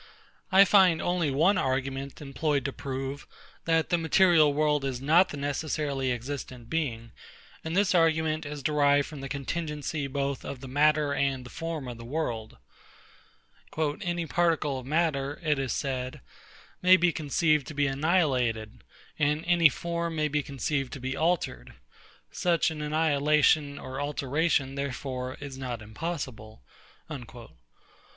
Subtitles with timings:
[0.51, 3.27] I find only one argument employed to prove,
[3.65, 7.11] that the material world is not the necessarily existent Being:
[7.63, 11.87] and this argument is derived from the contingency both of the matter and the form
[11.87, 12.57] of the world.
[13.77, 16.13] "Any particle of matter," it is said[]Dr.
[16.17, 16.23] Clarke,
[16.81, 18.83] "may be conceived to be annihilated;
[19.19, 21.75] and any form may be conceived to be altered.
[22.31, 26.63] Such an annihilation or alteration, therefore, is not impossible."